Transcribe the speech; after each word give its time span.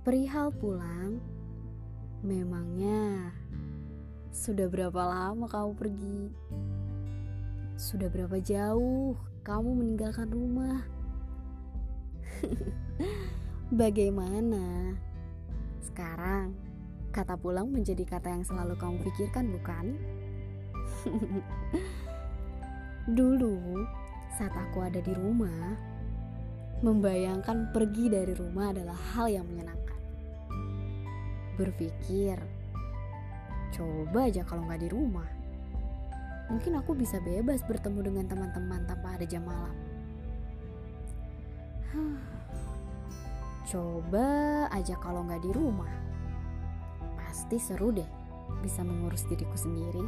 Perihal 0.00 0.50
pulang, 0.56 1.20
memangnya 2.24 3.30
sudah 4.30 4.66
berapa 4.66 4.96
lama 4.96 5.46
kamu 5.46 5.72
pergi? 5.76 6.20
Sudah 7.78 8.08
berapa 8.08 8.40
jauh 8.40 9.14
kamu 9.42 9.70
meninggalkan 9.82 10.30
rumah? 10.30 10.82
Bagaimana? 13.80 14.96
Sekarang, 15.84 16.54
kata 17.14 17.38
pulang 17.38 17.70
menjadi 17.70 18.02
kata 18.06 18.30
yang 18.34 18.44
selalu 18.46 18.74
kamu 18.78 18.96
pikirkan, 19.04 19.50
bukan? 19.50 19.94
Dulu, 23.18 23.86
saat 24.38 24.54
aku 24.56 24.80
ada 24.82 24.98
di 25.02 25.12
rumah, 25.12 25.76
membayangkan 26.80 27.72
pergi 27.72 28.08
dari 28.08 28.32
rumah 28.32 28.72
adalah 28.72 28.96
hal 29.14 29.28
yang 29.28 29.44
menyenangkan 29.44 29.90
berpikir, 31.60 32.40
coba 33.76 34.32
aja 34.32 34.40
kalau 34.48 34.64
nggak 34.64 34.80
di 34.80 34.88
rumah. 34.88 35.28
Mungkin 36.48 36.80
aku 36.80 36.96
bisa 36.96 37.20
bebas 37.20 37.60
bertemu 37.68 38.00
dengan 38.10 38.24
teman-teman 38.26 38.88
tanpa 38.88 39.20
ada 39.20 39.28
jam 39.28 39.44
malam. 39.44 39.76
Coba 43.68 44.66
aja 44.72 44.96
kalau 44.98 45.28
nggak 45.28 45.44
di 45.44 45.52
rumah. 45.52 45.92
Pasti 47.20 47.60
seru 47.60 47.92
deh 47.92 48.08
bisa 48.64 48.80
mengurus 48.80 49.28
diriku 49.28 49.54
sendiri. 49.54 50.02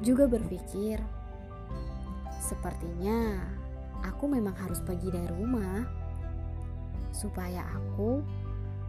Juga 0.00 0.24
berpikir, 0.24 0.98
sepertinya 2.40 3.44
aku 4.04 4.24
memang 4.30 4.56
harus 4.56 4.80
pergi 4.80 5.12
dari 5.12 5.28
rumah 5.28 5.84
supaya 7.10 7.66
aku 7.76 8.22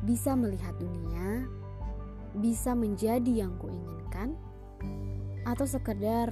bisa 0.01 0.33
melihat 0.33 0.73
dunia, 0.81 1.45
bisa 2.37 2.73
menjadi 2.73 3.45
yang 3.45 3.53
kuinginkan, 3.61 4.33
atau 5.45 5.65
sekedar 5.65 6.31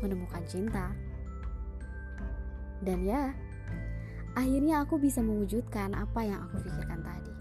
menemukan 0.00 0.44
cinta. 0.46 0.94
Dan 2.80 3.02
ya, 3.02 3.34
akhirnya 4.38 4.86
aku 4.86 4.96
bisa 5.02 5.18
mewujudkan 5.18 5.92
apa 5.98 6.20
yang 6.22 6.40
aku 6.46 6.62
pikirkan 6.62 7.00
tadi. 7.02 7.34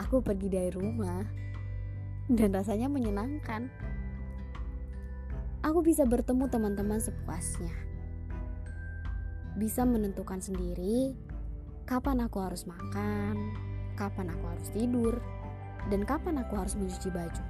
Aku 0.00 0.22
pergi 0.24 0.48
dari 0.48 0.70
rumah 0.72 1.26
dan 2.30 2.54
rasanya 2.54 2.86
menyenangkan. 2.88 3.68
Aku 5.60 5.84
bisa 5.84 6.08
bertemu 6.08 6.48
teman-teman 6.48 7.02
sepuasnya. 7.02 7.89
Bisa 9.58 9.82
menentukan 9.82 10.38
sendiri 10.38 11.14
kapan 11.90 12.22
aku 12.22 12.38
harus 12.38 12.70
makan, 12.70 13.34
kapan 13.98 14.30
aku 14.30 14.44
harus 14.46 14.68
tidur, 14.70 15.18
dan 15.90 16.06
kapan 16.06 16.38
aku 16.38 16.54
harus 16.54 16.78
mencuci 16.78 17.10
baju. 17.10 17.44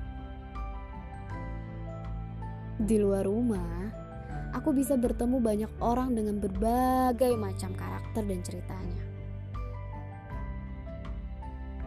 Di 2.81 2.97
luar 2.97 3.29
rumah, 3.29 3.93
aku 4.57 4.73
bisa 4.73 4.97
bertemu 4.97 5.45
banyak 5.45 5.73
orang 5.85 6.17
dengan 6.17 6.41
berbagai 6.41 7.37
macam 7.37 7.77
karakter 7.77 8.25
dan 8.25 8.41
ceritanya. 8.41 9.05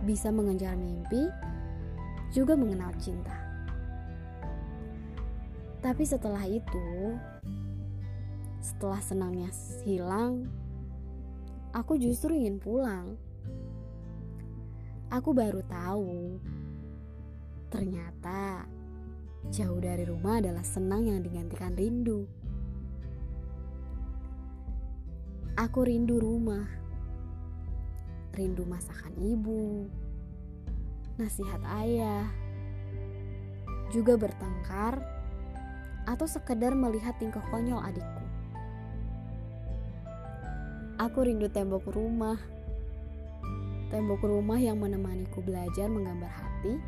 Bisa 0.06 0.30
mengejar 0.30 0.78
mimpi, 0.78 1.26
juga 2.30 2.54
mengenal 2.54 2.94
cinta. 3.02 3.34
Tapi 5.82 6.06
setelah 6.06 6.46
itu, 6.46 7.18
setelah 8.64 9.04
senangnya 9.04 9.52
hilang, 9.84 10.48
aku 11.76 12.00
justru 12.00 12.32
ingin 12.32 12.64
pulang 12.64 13.20
aku 15.14 15.30
baru 15.30 15.62
tahu 15.70 16.42
ternyata 17.70 18.66
jauh 19.54 19.78
dari 19.78 20.10
rumah 20.10 20.42
adalah 20.42 20.66
senang 20.66 21.06
yang 21.06 21.22
digantikan 21.22 21.78
rindu. 21.78 22.26
Aku 25.54 25.86
rindu 25.86 26.18
rumah, 26.18 26.66
rindu 28.34 28.66
masakan 28.66 29.14
ibu, 29.22 29.86
nasihat 31.22 31.62
ayah, 31.78 32.26
juga 33.94 34.18
bertengkar 34.18 34.98
atau 36.10 36.26
sekedar 36.26 36.74
melihat 36.74 37.14
tingkah 37.22 37.46
konyol 37.54 37.86
adikku. 37.86 38.23
Aku 41.02 41.26
rindu 41.26 41.50
tembok 41.50 41.90
rumah 41.90 42.38
tembok 43.94 44.26
rumah 44.26 44.58
yang 44.58 44.82
menemaniku 44.82 45.38
belajar 45.46 45.86
menggambar 45.86 46.34
hati, 46.34 46.82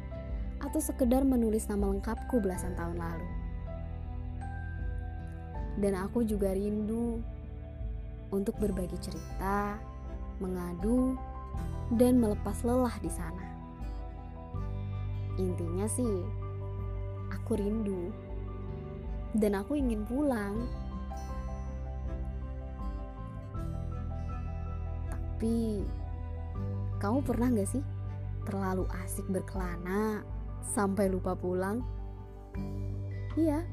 atau 0.57 0.81
sekedar 0.81 1.21
menulis 1.21 1.69
nama 1.69 1.85
lengkapku 1.93 2.41
belasan 2.41 2.73
tahun 2.73 2.97
lalu. 2.97 3.29
Dan 5.85 5.93
aku 5.93 6.25
juga 6.25 6.49
rindu 6.57 7.21
untuk 8.33 8.57
berbagi 8.57 8.97
cerita, 8.97 9.77
mengadu, 10.41 11.13
dan 11.93 12.17
melepas 12.17 12.65
lelah 12.65 12.97
di 12.97 13.11
sana. 13.13 13.45
Intinya 15.37 15.85
sih, 15.85 16.25
aku 17.29 17.53
rindu 17.53 18.09
dan 19.37 19.61
aku 19.61 19.77
ingin 19.77 20.01
pulang. 20.09 20.65
Tapi 25.35 25.83
kamu 27.03 27.27
pernah 27.27 27.51
gak 27.51 27.67
sih 27.67 27.83
terlalu 28.47 28.87
asik 29.03 29.27
berkelana 29.27 30.23
sampai 30.63 31.11
lupa 31.11 31.35
pulang? 31.35 31.83
Iya, 33.35 33.67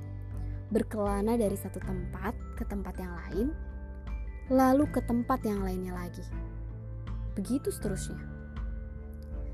berkelana 0.75 1.39
dari 1.39 1.55
satu 1.55 1.78
tempat 1.78 2.34
ke 2.59 2.67
tempat 2.67 2.99
yang 2.99 3.15
lain, 3.15 3.47
lalu 4.50 4.91
ke 4.91 5.06
tempat 5.06 5.39
yang 5.47 5.62
lainnya 5.62 5.95
lagi. 5.95 6.27
Begitu 7.39 7.71
seterusnya. 7.71 8.19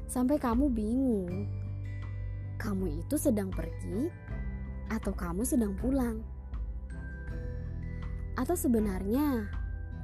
Sampai 0.09 0.41
kamu 0.41 0.73
bingung, 0.73 1.45
kamu 2.57 3.05
itu 3.05 3.21
sedang 3.21 3.53
pergi 3.53 4.09
atau 4.89 5.13
kamu 5.13 5.45
sedang 5.45 5.77
pulang? 5.77 6.25
Atau 8.33 8.57
sebenarnya 8.57 9.45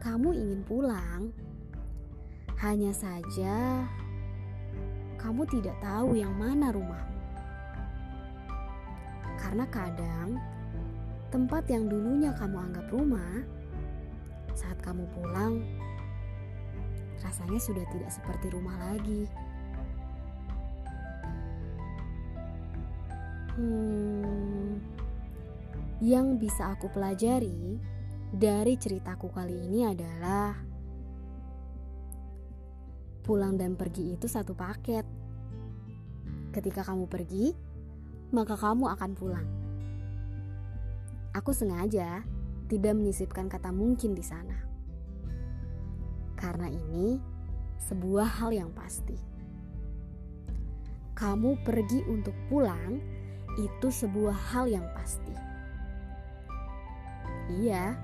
kamu 0.05 0.37
ingin 0.37 0.61
pulang, 0.69 1.33
hanya 2.65 2.97
saja, 2.97 3.85
kamu 5.21 5.45
tidak 5.53 5.77
tahu 5.85 6.17
yang 6.17 6.33
mana 6.33 6.73
rumahmu. 6.73 7.21
Karena 9.37 9.69
kadang 9.69 10.41
tempat 11.29 11.69
yang 11.69 11.93
dulunya 11.93 12.33
kamu 12.33 12.57
anggap 12.57 12.89
rumah, 12.89 13.45
saat 14.57 14.81
kamu 14.81 15.05
pulang, 15.13 15.61
rasanya 17.21 17.61
sudah 17.61 17.85
tidak 17.93 18.09
seperti 18.09 18.49
rumah 18.49 18.81
lagi. 18.81 19.29
Hmm, 23.61 24.81
yang 26.01 26.41
bisa 26.41 26.73
aku 26.73 26.89
pelajari 26.89 27.77
dari 28.33 28.75
ceritaku 28.81 29.29
kali 29.31 29.69
ini 29.69 29.85
adalah 29.85 30.74
pulang 33.25 33.57
dan 33.57 33.73
pergi 33.73 34.13
itu 34.13 34.29
satu 34.29 34.53
paket. 34.53 35.09
Ketika 36.53 36.85
kamu 36.85 37.09
pergi, 37.09 37.57
maka 38.31 38.55
kamu 38.55 38.93
akan 38.93 39.11
pulang. 39.17 39.49
Aku 41.33 41.51
sengaja 41.51 42.23
tidak 42.69 42.95
menyisipkan 42.95 43.49
kata 43.49 43.73
mungkin 43.73 44.13
di 44.13 44.23
sana. 44.23 44.55
Karena 46.37 46.69
ini 46.69 47.19
sebuah 47.81 48.45
hal 48.45 48.53
yang 48.53 48.71
pasti. 48.77 49.17
Kamu 51.17 51.65
pergi 51.65 52.05
untuk 52.07 52.37
pulang 52.53 53.01
itu 53.57 53.89
sebuah 53.89 54.37
hal 54.55 54.69
yang 54.69 54.87
pasti. 54.93 55.35
Iya. 57.51 57.97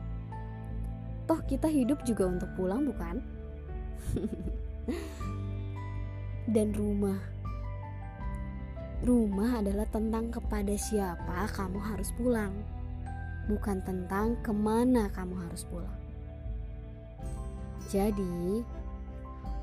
Toh 1.26 1.40
kita 1.46 1.70
hidup 1.70 2.02
juga 2.02 2.26
untuk 2.26 2.50
pulang 2.58 2.82
bukan? 2.86 3.22
dan 6.54 6.72
rumah. 6.74 7.18
Rumah 9.00 9.64
adalah 9.64 9.88
tentang 9.88 10.28
kepada 10.28 10.76
siapa 10.76 11.48
kamu 11.56 11.80
harus 11.80 12.12
pulang, 12.20 12.52
bukan 13.48 13.80
tentang 13.80 14.36
ke 14.44 14.52
mana 14.52 15.08
kamu 15.16 15.40
harus 15.48 15.64
pulang. 15.64 15.98
Jadi, 17.88 18.60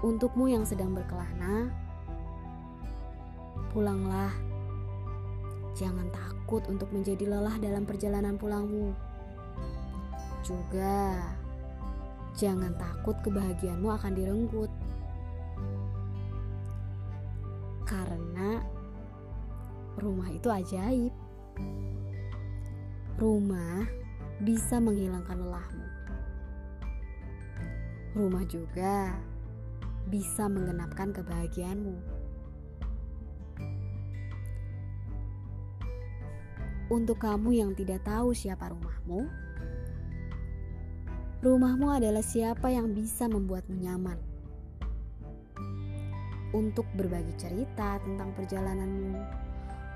untukmu 0.02 0.50
yang 0.50 0.66
sedang 0.66 0.98
berkelana, 0.98 1.70
pulanglah. 3.70 4.34
Jangan 5.78 6.10
takut 6.10 6.66
untuk 6.66 6.90
menjadi 6.90 7.30
lelah 7.30 7.62
dalam 7.62 7.86
perjalanan 7.86 8.34
pulangmu. 8.42 8.98
Juga, 10.42 11.22
Jangan 12.38 12.70
takut 12.78 13.18
kebahagiaanmu 13.26 13.90
akan 13.98 14.14
direnggut. 14.14 14.70
Karena 17.88 18.60
rumah 19.96 20.28
itu 20.28 20.52
ajaib. 20.52 21.14
Rumah 23.16 23.88
bisa 24.44 24.78
menghilangkan 24.78 25.40
lelahmu. 25.40 25.88
Rumah 28.14 28.44
juga 28.46 29.16
bisa 30.12 30.46
menggenapkan 30.52 31.16
kebahagiaanmu. 31.16 31.96
Untuk 36.88 37.20
kamu 37.20 37.52
yang 37.52 37.72
tidak 37.76 38.08
tahu 38.08 38.32
siapa 38.32 38.72
rumahmu, 38.72 39.28
rumahmu 41.44 41.88
adalah 41.92 42.24
siapa 42.24 42.72
yang 42.72 42.96
bisa 42.96 43.28
membuatmu 43.28 43.76
nyaman. 43.76 44.37
Untuk 46.56 46.88
berbagi 46.96 47.36
cerita 47.36 48.00
tentang 48.00 48.32
perjalananmu, 48.32 49.20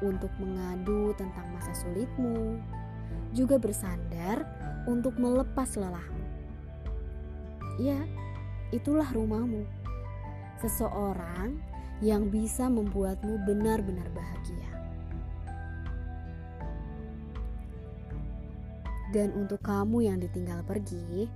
untuk 0.03 0.33
mengadu 0.41 1.15
tentang 1.15 1.47
masa 1.55 1.71
sulitmu, 1.77 2.59
juga 3.31 3.55
bersandar 3.55 4.43
untuk 4.89 5.15
melepas 5.15 5.79
lelahmu. 5.79 6.25
Ya, 7.79 8.03
itulah 8.75 9.07
rumahmu. 9.15 9.63
Seseorang 10.59 11.55
yang 12.01 12.27
bisa 12.33 12.67
membuatmu 12.67 13.45
benar-benar 13.47 14.09
bahagia. 14.11 14.69
Dan 19.11 19.35
untuk 19.35 19.59
kamu 19.61 20.07
yang 20.07 20.17
ditinggal 20.17 20.63
pergi, 20.63 21.27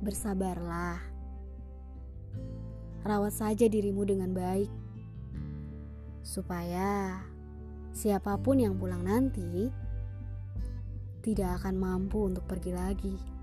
bersabarlah. 0.00 1.11
Rawat 3.02 3.34
saja 3.34 3.66
dirimu 3.66 4.06
dengan 4.06 4.30
baik, 4.30 4.70
supaya 6.22 7.18
siapa 7.90 8.38
pun 8.38 8.62
yang 8.62 8.78
pulang 8.78 9.02
nanti 9.02 9.68
tidak 11.22 11.62
akan 11.62 11.74
mampu 11.82 12.30
untuk 12.30 12.46
pergi 12.46 12.72
lagi. 12.74 13.41